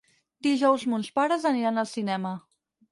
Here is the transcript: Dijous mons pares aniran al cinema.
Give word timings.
Dijous 0.47 0.85
mons 0.93 1.11
pares 1.21 1.47
aniran 1.53 1.81
al 1.85 1.91
cinema. 1.95 2.37